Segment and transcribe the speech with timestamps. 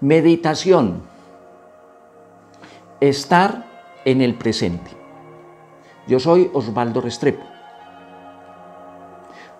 [0.00, 1.02] Meditación.
[3.00, 3.66] Estar
[4.04, 4.92] en el presente.
[6.06, 7.42] Yo soy Osvaldo Restrepo.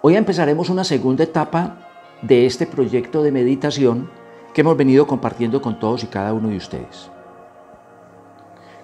[0.01, 1.89] Hoy empezaremos una segunda etapa
[2.23, 4.13] de este proyecto de meditación
[4.55, 7.11] que hemos venido compartiendo con todos y cada uno de ustedes.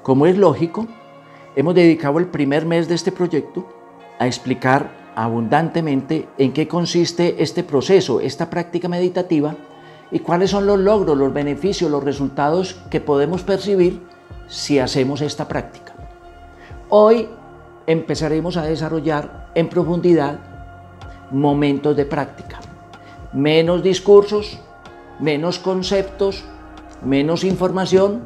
[0.03, 0.89] Como es lógico,
[1.55, 3.65] hemos dedicado el primer mes de este proyecto
[4.19, 9.55] a explicar abundantemente en qué consiste este proceso, esta práctica meditativa
[10.11, 14.03] y cuáles son los logros, los beneficios, los resultados que podemos percibir
[14.47, 15.95] si hacemos esta práctica.
[16.89, 17.29] Hoy
[17.87, 20.39] empezaremos a desarrollar en profundidad
[21.31, 22.61] momentos de práctica.
[23.33, 24.61] Menos discursos,
[25.19, 26.45] menos conceptos,
[27.05, 28.25] menos información.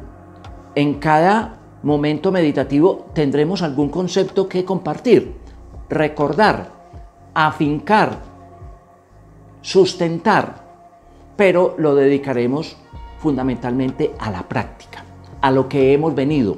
[0.75, 5.37] En cada momento meditativo tendremos algún concepto que compartir,
[5.89, 6.69] recordar,
[7.33, 8.19] afincar,
[9.61, 10.68] sustentar,
[11.39, 12.75] pero lo dedicaremos
[13.19, 15.05] fundamentalmente a la práctica,
[15.39, 16.57] a lo que hemos venido,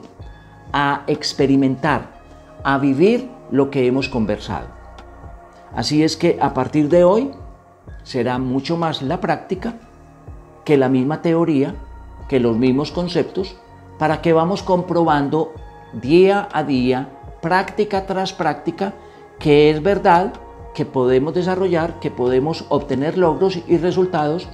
[0.73, 2.19] a experimentar,
[2.63, 4.69] a vivir lo que hemos conversado.
[5.75, 7.29] Así es que a partir de hoy
[8.01, 9.75] será mucho más la práctica
[10.65, 11.75] que la misma teoría,
[12.27, 13.57] que los mismos conceptos,
[13.99, 15.53] para que vamos comprobando
[15.93, 17.07] día a día,
[17.39, 18.95] práctica tras práctica,
[19.37, 20.33] que es verdad
[20.73, 24.47] que podemos desarrollar, que podemos obtener logros y resultados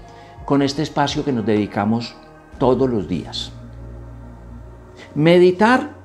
[0.48, 2.16] con este espacio que nos dedicamos
[2.58, 3.52] todos los días.
[5.14, 5.98] Meditar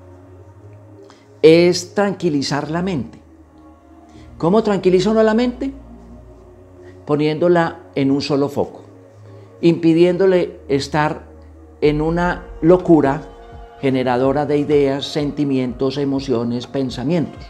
[1.42, 3.20] es tranquilizar la mente.
[4.38, 5.72] ¿Cómo tranquiliza uno la mente?
[7.06, 8.80] Poniéndola en un solo foco,
[9.60, 11.22] impidiéndole estar
[11.80, 13.22] en una locura
[13.80, 17.44] generadora de ideas, sentimientos, emociones, pensamientos.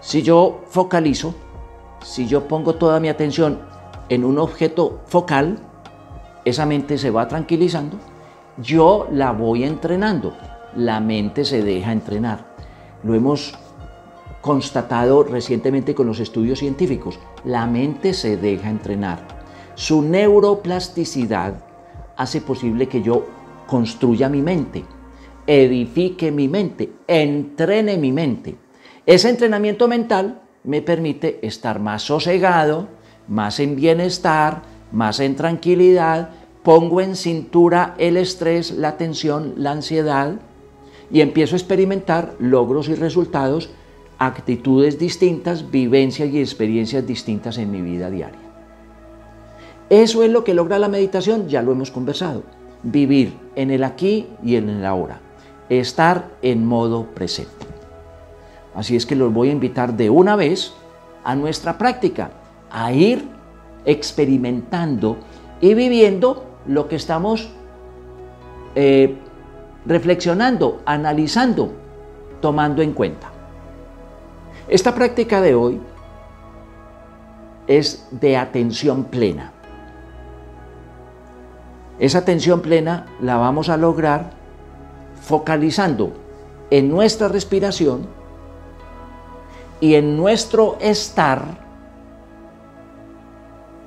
[0.00, 1.34] Si yo focalizo,
[2.04, 3.60] si yo pongo toda mi atención
[4.10, 5.58] en un objeto focal,
[6.46, 7.98] esa mente se va tranquilizando,
[8.56, 10.34] yo la voy entrenando,
[10.76, 12.54] la mente se deja entrenar.
[13.02, 13.58] Lo hemos
[14.40, 17.18] constatado recientemente con los estudios científicos.
[17.44, 19.18] La mente se deja entrenar.
[19.74, 21.64] Su neuroplasticidad
[22.16, 23.26] hace posible que yo
[23.66, 24.84] construya mi mente,
[25.48, 28.56] edifique mi mente, entrene mi mente.
[29.04, 32.86] Ese entrenamiento mental me permite estar más sosegado,
[33.26, 34.62] más en bienestar,
[34.92, 36.30] más en tranquilidad,
[36.66, 40.34] pongo en cintura el estrés, la tensión, la ansiedad,
[41.12, 43.70] y empiezo a experimentar logros y resultados,
[44.18, 48.40] actitudes distintas, vivencias y experiencias distintas en mi vida diaria.
[49.90, 52.42] Eso es lo que logra la meditación, ya lo hemos conversado.
[52.82, 55.20] Vivir en el aquí y en el ahora.
[55.68, 57.64] Estar en modo presente.
[58.74, 60.72] Así es que los voy a invitar de una vez
[61.22, 62.32] a nuestra práctica,
[62.72, 63.24] a ir
[63.84, 65.18] experimentando
[65.60, 67.48] y viviendo lo que estamos
[68.74, 69.16] eh,
[69.86, 71.72] reflexionando, analizando,
[72.40, 73.30] tomando en cuenta.
[74.68, 75.80] Esta práctica de hoy
[77.66, 79.52] es de atención plena.
[81.98, 84.30] Esa atención plena la vamos a lograr
[85.22, 86.12] focalizando
[86.70, 88.06] en nuestra respiración
[89.80, 91.42] y en nuestro estar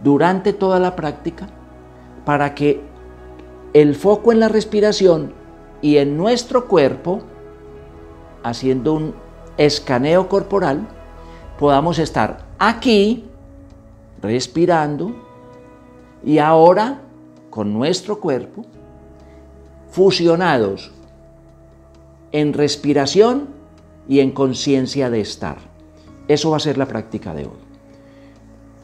[0.01, 1.47] durante toda la práctica
[2.25, 2.81] para que
[3.73, 5.33] el foco en la respiración
[5.81, 7.21] y en nuestro cuerpo,
[8.43, 9.15] haciendo un
[9.57, 10.87] escaneo corporal,
[11.57, 13.25] podamos estar aquí,
[14.21, 15.15] respirando,
[16.23, 17.01] y ahora
[17.49, 18.65] con nuestro cuerpo,
[19.89, 20.91] fusionados
[22.31, 23.47] en respiración
[24.07, 25.57] y en conciencia de estar.
[26.27, 27.59] Eso va a ser la práctica de hoy.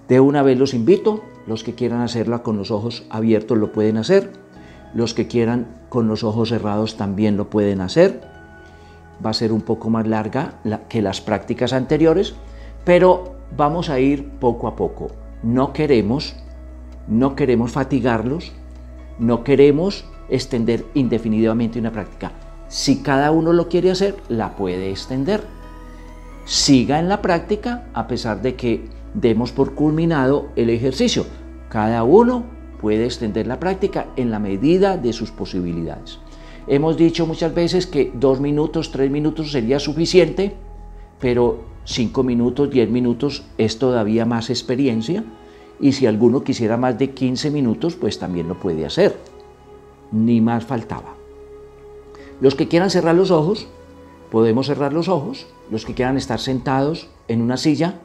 [0.08, 3.98] De una vez los invito, los que quieran hacerla con los ojos abiertos lo pueden
[3.98, 4.46] hacer
[4.96, 8.22] los que quieran con los ojos cerrados también lo pueden hacer.
[9.24, 10.56] Va a ser un poco más larga
[10.90, 12.34] que las prácticas anteriores,
[12.86, 15.10] pero vamos a ir poco a poco.
[15.44, 16.36] No queremos,
[17.08, 18.54] no queremos fatigarlos,
[19.20, 22.32] no queremos extender indefinidamente una práctica.
[22.70, 25.42] Si cada uno lo quiere hacer, la puede extender.
[26.46, 31.26] Siga en la práctica a pesar de que demos por culminado el ejercicio.
[31.70, 32.44] Cada uno
[32.82, 36.20] puede extender la práctica en la medida de sus posibilidades.
[36.68, 40.56] Hemos dicho muchas veces que dos minutos, tres minutos sería suficiente,
[41.20, 45.24] pero cinco minutos, diez minutos es todavía más experiencia
[45.80, 49.18] y si alguno quisiera más de 15 minutos, pues también lo puede hacer.
[50.12, 51.16] Ni más faltaba.
[52.42, 53.68] Los que quieran cerrar los ojos,
[54.32, 55.48] podemos cerrar los ojos.
[55.70, 58.02] Los que quieran estar sentados en una silla,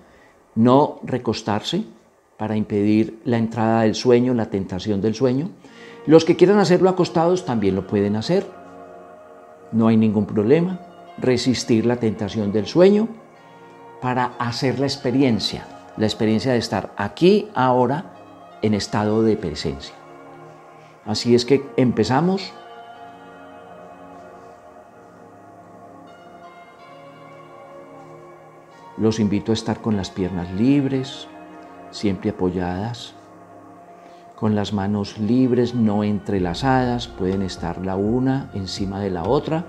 [0.55, 1.85] no recostarse,
[2.40, 5.50] para impedir la entrada del sueño, la tentación del sueño.
[6.06, 8.46] Los que quieran hacerlo acostados también lo pueden hacer.
[9.72, 10.81] No hay ningún problema.
[11.19, 13.08] Resistir la tentación del sueño
[14.00, 15.66] para hacer la experiencia,
[15.98, 18.14] la experiencia de estar aquí, ahora,
[18.62, 19.94] en estado de presencia.
[21.04, 22.54] Así es que empezamos.
[28.96, 31.28] Los invito a estar con las piernas libres,
[31.90, 33.14] siempre apoyadas,
[34.37, 39.66] con las manos libres, no entrelazadas, pueden estar la una encima de la otra,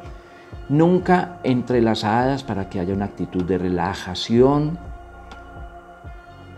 [0.70, 4.80] nunca entrelazadas para que haya una actitud de relajación,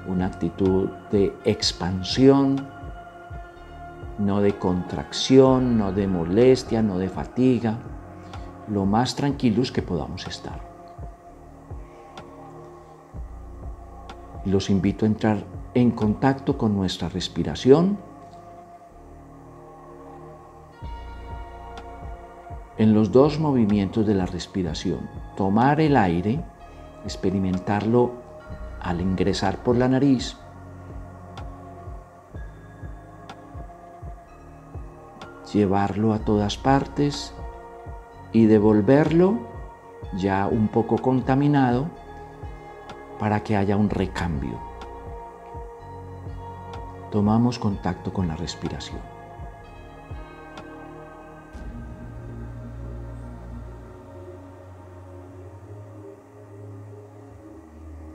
[0.07, 2.67] una actitud de expansión,
[4.19, 7.77] no de contracción, no de molestia, no de fatiga,
[8.67, 10.72] lo más tranquilos que podamos estar.
[14.45, 15.43] Los invito a entrar
[15.73, 17.97] en contacto con nuestra respiración.
[22.77, 26.43] En los dos movimientos de la respiración, tomar el aire,
[27.05, 28.11] experimentarlo
[28.81, 30.35] al ingresar por la nariz
[35.53, 37.33] llevarlo a todas partes
[38.31, 39.37] y devolverlo
[40.17, 41.87] ya un poco contaminado
[43.23, 44.59] para que haya un recambio.
[47.09, 48.99] Tomamos contacto con la respiración.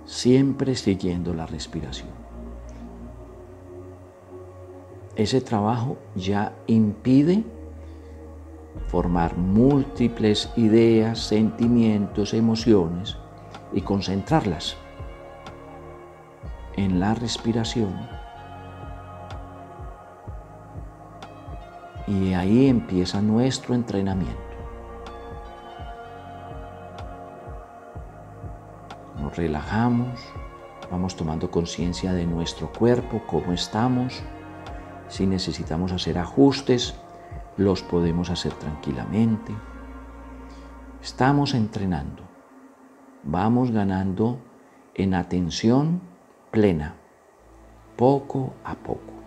[0.05, 2.11] Siempre siguiendo la respiración
[5.17, 7.45] ese trabajo ya impide
[8.89, 13.17] formar múltiples ideas, sentimientos, emociones
[13.73, 14.77] y concentrarlas
[16.79, 17.93] en la respiración.
[22.07, 24.39] Y ahí empieza nuestro entrenamiento.
[29.21, 30.21] Nos relajamos,
[30.89, 34.23] vamos tomando conciencia de nuestro cuerpo, cómo estamos,
[35.09, 36.95] si necesitamos hacer ajustes,
[37.57, 39.53] los podemos hacer tranquilamente.
[41.03, 42.23] Estamos entrenando.
[43.25, 44.39] Vamos ganando
[44.95, 46.08] en atención
[46.51, 46.95] plena,
[47.97, 49.19] poco a poco.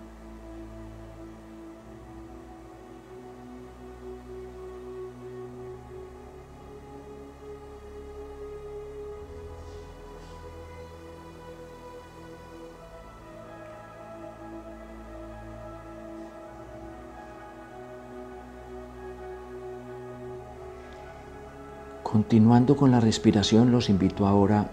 [22.03, 24.69] Continuando con la respiración, los invito ahora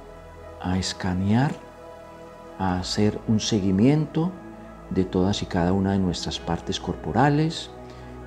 [0.60, 1.67] a escanear,
[2.58, 4.30] a hacer un seguimiento
[4.90, 7.70] de todas y cada una de nuestras partes corporales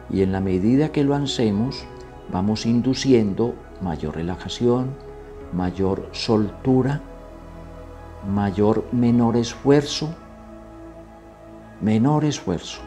[0.09, 1.83] y en la medida que lo hacemos
[2.31, 4.95] vamos induciendo mayor relajación,
[5.53, 7.01] mayor soltura,
[8.29, 10.09] mayor menor esfuerzo,
[11.81, 12.81] menor esfuerzo.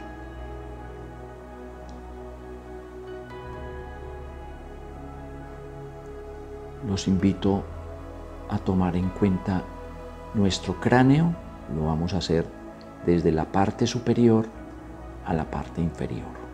[6.87, 7.63] los invito
[8.51, 9.63] a tomar en cuenta
[10.35, 11.35] nuestro cráneo.
[11.75, 12.47] Lo vamos a hacer
[13.07, 14.47] desde la parte superior
[15.25, 16.45] a la parte inferior.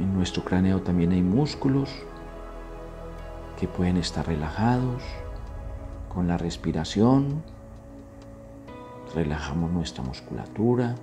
[0.00, 1.90] En nuestro cráneo también hay músculos
[3.60, 5.02] que pueden estar relajados
[6.12, 7.42] con la respiración.
[9.14, 10.96] Relajamos nuestra musculatura.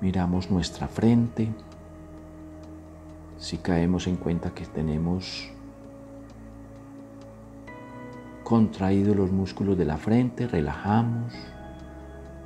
[0.00, 1.48] miramos nuestra frente,
[3.48, 5.48] si caemos en cuenta que tenemos
[8.44, 11.32] contraído los músculos de la frente, relajamos,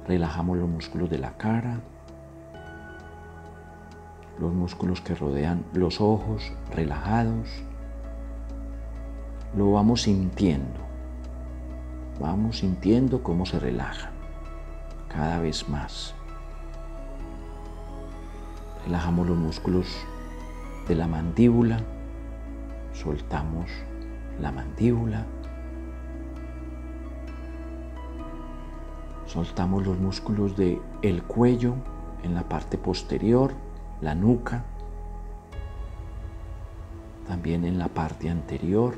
[0.07, 1.81] relajamos los músculos de la cara,
[4.39, 7.49] los músculos que rodean los ojos, relajados,
[9.57, 10.79] lo vamos sintiendo,
[12.21, 14.13] vamos sintiendo cómo se relaja
[15.09, 16.15] cada vez más.
[18.87, 20.07] Relajamos los músculos
[20.89, 21.79] de la mandíbula,
[22.93, 23.71] soltamos
[24.41, 25.27] la mandíbula,
[29.27, 31.75] soltamos los músculos del el cuello
[32.23, 33.53] en la parte posterior,
[34.01, 34.65] la nuca,
[37.27, 38.95] también en la parte anterior.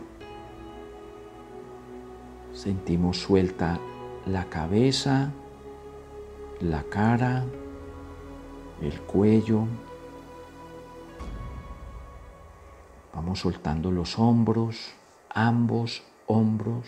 [2.52, 3.78] Sentimos suelta
[4.26, 5.32] la cabeza,
[6.60, 7.44] la cara,
[8.80, 9.66] el cuello.
[13.14, 14.92] Vamos soltando los hombros,
[15.30, 16.86] ambos hombros.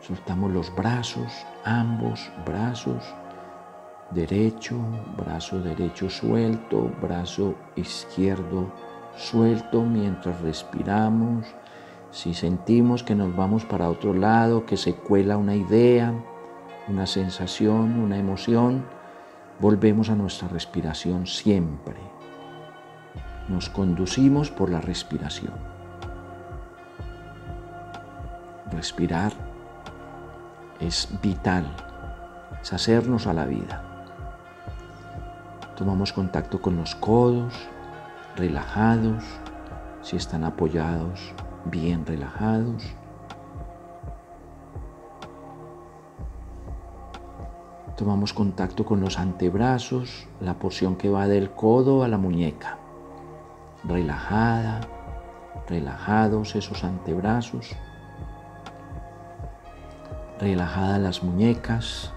[0.00, 3.04] Soltamos los brazos, ambos brazos,
[4.10, 4.76] derecho,
[5.16, 8.72] brazo derecho suelto, brazo izquierdo
[9.16, 11.46] suelto mientras respiramos.
[12.10, 16.12] Si sentimos que nos vamos para otro lado, que se cuela una idea,
[16.88, 18.84] una sensación, una emoción,
[19.60, 21.96] volvemos a nuestra respiración siempre.
[23.48, 25.54] Nos conducimos por la respiración.
[28.70, 29.32] Respirar
[30.80, 31.66] es vital,
[32.60, 33.82] es hacernos a la vida.
[35.76, 37.54] Tomamos contacto con los codos,
[38.36, 39.22] relajados,
[40.02, 41.32] si están apoyados,
[41.64, 42.82] bien relajados.
[48.02, 52.76] Tomamos contacto con los antebrazos, la porción que va del codo a la muñeca.
[53.84, 54.80] Relajada,
[55.68, 57.76] relajados esos antebrazos.
[60.40, 62.12] Relajadas las muñecas.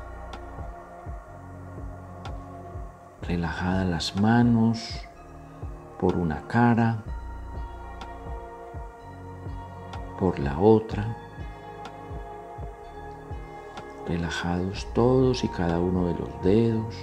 [3.21, 5.07] Relajadas las manos
[5.99, 7.03] por una cara,
[10.17, 11.15] por la otra
[14.07, 16.95] relajados todos y cada uno de los dedos.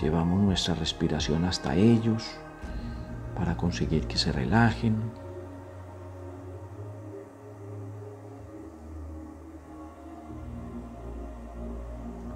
[0.00, 2.24] Llevamos nuestra respiración hasta ellos
[3.34, 4.96] para conseguir que se relajen.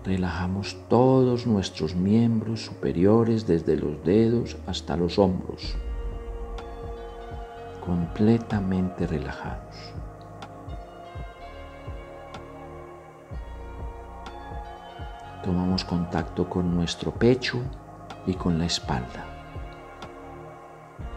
[0.05, 5.77] Relajamos todos nuestros miembros superiores desde los dedos hasta los hombros,
[7.85, 10.00] completamente relajados.
[15.43, 17.63] Tomamos contacto con nuestro pecho
[18.27, 19.25] y con la espalda.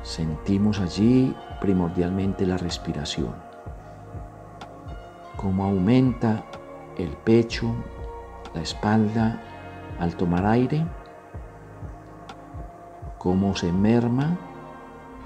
[0.01, 3.36] Sentimos allí primordialmente la respiración,
[5.38, 6.44] cómo aumenta
[6.98, 7.74] el pecho,
[8.53, 9.42] la espalda
[10.00, 10.86] al tomar aire,
[13.18, 14.38] cómo se merma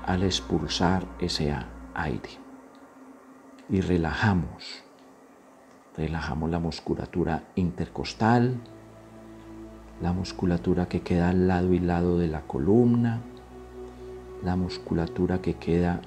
[0.06, 1.56] al expulsar ese
[1.94, 2.30] aire.
[3.70, 4.84] Y relajamos,
[5.96, 8.62] relajamos la musculatura intercostal,
[10.02, 13.22] la musculatura que queda al lado y lado de la columna,
[14.44, 16.02] la musculatura que queda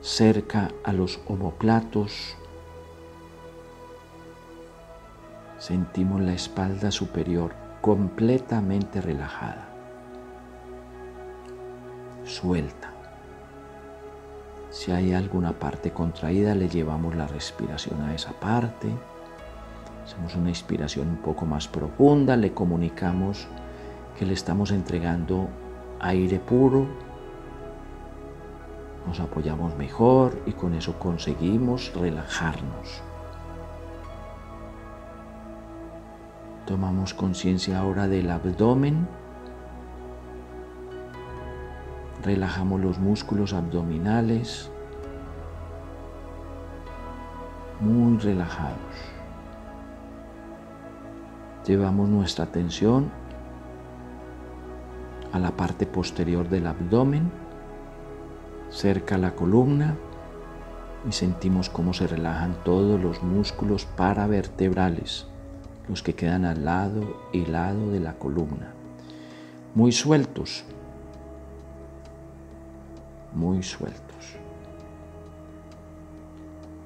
[0.00, 2.36] cerca a los omoplatos.
[5.58, 9.68] Sentimos la espalda superior completamente relajada,
[12.24, 12.92] suelta.
[14.70, 18.88] Si hay alguna parte contraída, le llevamos la respiración a esa parte.
[20.04, 23.46] Hacemos una inspiración un poco más profunda, le comunicamos
[24.18, 25.48] que le estamos entregando
[26.00, 26.86] aire puro,
[29.06, 33.02] nos apoyamos mejor y con eso conseguimos relajarnos.
[36.66, 39.08] Tomamos conciencia ahora del abdomen.
[42.22, 44.70] Relajamos los músculos abdominales.
[47.80, 49.11] Muy relajados
[51.66, 53.10] llevamos nuestra atención
[55.32, 57.30] a la parte posterior del abdomen,
[58.70, 59.96] cerca a la columna,
[61.08, 65.26] y sentimos cómo se relajan todos los músculos paravertebrales,
[65.88, 68.72] los que quedan al lado y lado de la columna,
[69.74, 70.64] muy sueltos,
[73.34, 74.02] muy sueltos.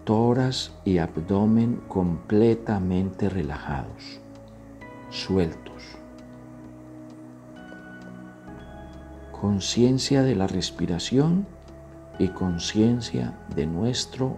[0.05, 4.21] Toras y abdomen completamente relajados
[5.17, 5.83] sueltos.
[9.33, 11.47] Conciencia de la respiración
[12.19, 14.37] y conciencia de nuestro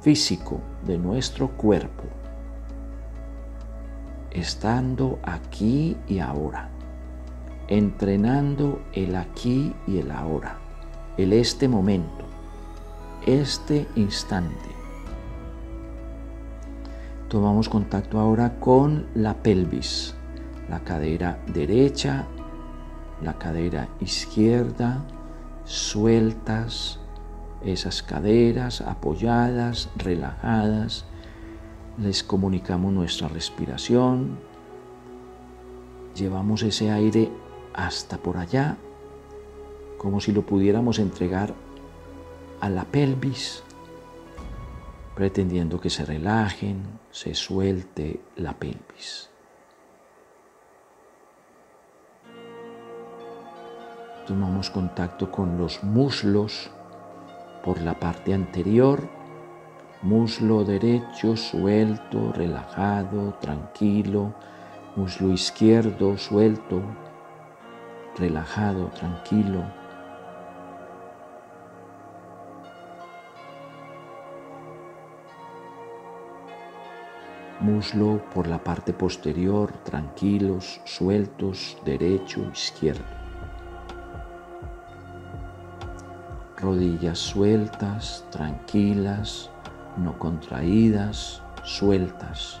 [0.00, 2.04] físico, de nuestro cuerpo,
[4.30, 6.70] estando aquí y ahora,
[7.68, 10.58] entrenando el aquí y el ahora,
[11.16, 12.24] el este momento,
[13.26, 14.75] este instante
[17.28, 20.14] Tomamos contacto ahora con la pelvis,
[20.68, 22.24] la cadera derecha,
[23.20, 25.04] la cadera izquierda,
[25.64, 27.00] sueltas
[27.64, 31.04] esas caderas apoyadas, relajadas.
[31.98, 34.38] Les comunicamos nuestra respiración.
[36.14, 37.32] Llevamos ese aire
[37.74, 38.76] hasta por allá,
[39.98, 41.54] como si lo pudiéramos entregar
[42.60, 43.65] a la pelvis
[45.16, 49.28] pretendiendo que se relajen, se suelte la pelvis.
[54.28, 56.70] Tomamos contacto con los muslos
[57.64, 59.16] por la parte anterior
[60.02, 64.34] Muslo derecho suelto, relajado, tranquilo.
[64.94, 66.82] Muslo izquierdo suelto,
[68.16, 69.64] relajado, tranquilo.
[77.66, 83.02] Muslo por la parte posterior, tranquilos, sueltos, derecho, izquierdo.
[86.56, 89.50] Rodillas sueltas, tranquilas,
[89.96, 92.60] no contraídas, sueltas.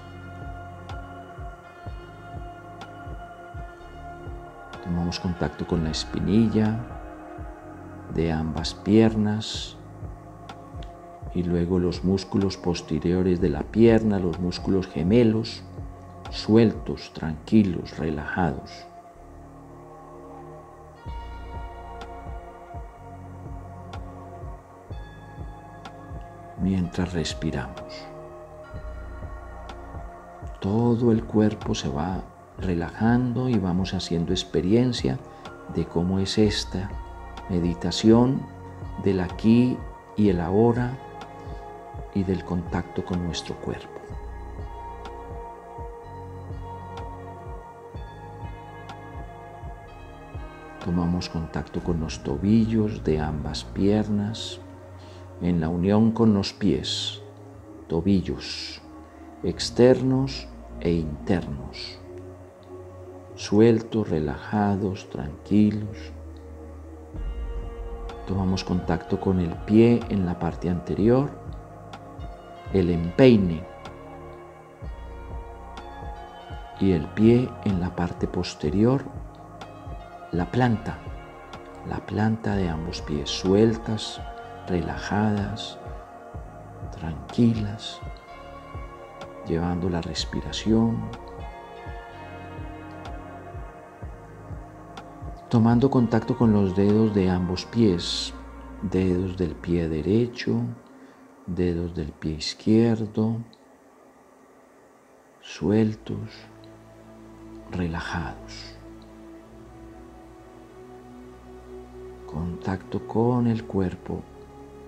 [4.82, 6.80] Tomamos contacto con la espinilla
[8.12, 9.76] de ambas piernas
[11.36, 15.62] y luego los músculos posteriores de la pierna, los músculos gemelos,
[16.30, 18.86] sueltos, tranquilos, relajados.
[26.62, 27.84] Mientras respiramos,
[30.58, 32.22] todo el cuerpo se va
[32.56, 35.18] relajando y vamos haciendo experiencia
[35.74, 36.90] de cómo es esta
[37.50, 38.40] meditación
[39.04, 39.76] del aquí
[40.16, 40.96] y el ahora
[42.16, 44.00] y del contacto con nuestro cuerpo.
[50.84, 54.60] Tomamos contacto con los tobillos de ambas piernas
[55.40, 57.20] en la unión con los pies,
[57.88, 58.80] tobillos
[59.42, 60.48] externos
[60.80, 61.98] e internos
[63.36, 65.96] sueltos, relajados, tranquilos.
[68.26, 71.30] Tomamos contacto con el pie en la parte anterior,
[72.72, 73.64] el empeine
[76.80, 79.04] y el pie en la parte posterior,
[80.32, 80.98] la planta,
[81.88, 84.20] la planta de ambos pies, sueltas,
[84.68, 85.78] relajadas,
[86.92, 88.00] tranquilas,
[89.46, 90.98] llevando la respiración
[95.48, 98.34] tomando contacto con los dedos de ambos pies,
[98.82, 100.60] dedos del pie derecho,
[101.46, 103.36] dedos del pie izquierdo,
[105.40, 106.18] sueltos,
[107.70, 108.74] relajados.
[112.26, 114.22] Contacto con el cuerpo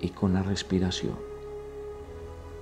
[0.01, 1.15] y con la respiración.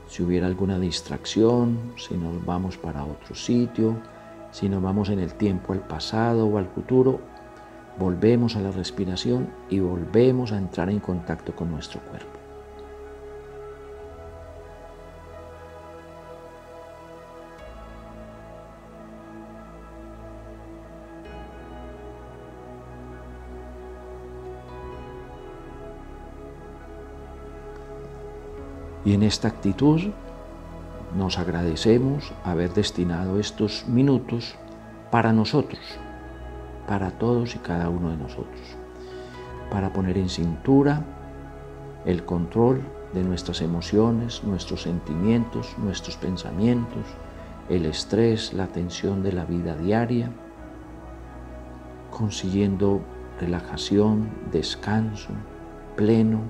[0.08, 3.98] Si hubiera alguna distracción, si nos vamos para otro sitio,
[4.52, 7.20] si nos vamos en el tiempo al pasado o al futuro,
[8.00, 12.37] volvemos a la respiración y volvemos a entrar en contacto con nuestro cuerpo.
[29.08, 30.02] Y en esta actitud
[31.18, 34.56] nos agradecemos haber destinado estos minutos
[35.12, 35.80] para nosotros,
[36.90, 38.60] para todos y cada uno de nosotros,
[39.72, 41.06] para poner en cintura
[42.04, 42.82] el control
[43.14, 47.06] de nuestras emociones, nuestros sentimientos, nuestros pensamientos,
[47.70, 50.30] el estrés, la tensión de la vida diaria,
[52.12, 53.00] consiguiendo
[53.40, 55.30] relajación, descanso
[55.96, 56.42] pleno,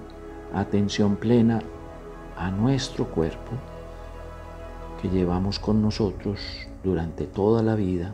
[0.55, 1.61] atención plena
[2.37, 3.51] a nuestro cuerpo
[5.01, 6.39] que llevamos con nosotros
[6.83, 8.13] durante toda la vida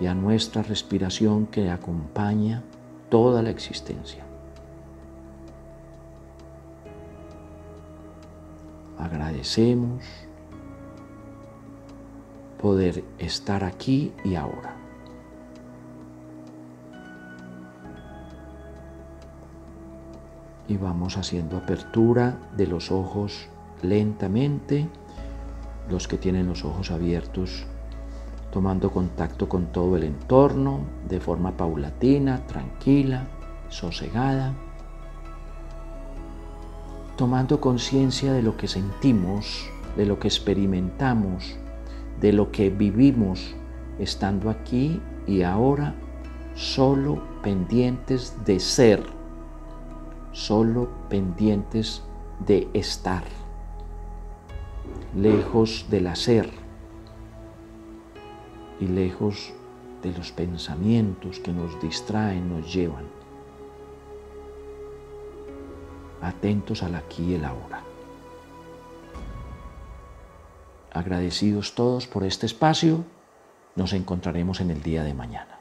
[0.00, 2.62] y a nuestra respiración que acompaña
[3.08, 4.24] toda la existencia.
[8.98, 10.04] Agradecemos
[12.60, 14.87] poder estar aquí y ahora.
[20.68, 23.48] Y vamos haciendo apertura de los ojos
[23.82, 24.88] lentamente,
[25.90, 27.66] los que tienen los ojos abiertos
[28.52, 33.26] tomando contacto con todo el entorno de forma paulatina, tranquila,
[33.68, 34.54] sosegada,
[37.16, 41.56] tomando conciencia de lo que sentimos, de lo que experimentamos,
[42.20, 43.54] de lo que vivimos
[43.98, 45.94] estando aquí y ahora,
[46.54, 49.02] solo pendientes de ser,
[50.32, 52.02] solo pendientes
[52.46, 53.24] de estar,
[55.14, 56.50] lejos del hacer
[58.80, 59.52] y lejos
[60.02, 63.06] de los pensamientos que nos distraen, nos llevan.
[66.20, 67.82] Atentos al aquí y el ahora.
[70.92, 73.04] Agradecidos todos por este espacio,
[73.76, 75.57] nos encontraremos en el día de mañana.